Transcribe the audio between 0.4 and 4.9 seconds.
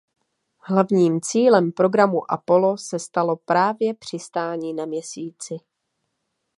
Hlavním cílem programu Apollo se stalo právě přistání na